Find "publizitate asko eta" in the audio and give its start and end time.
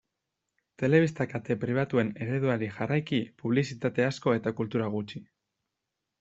3.43-4.57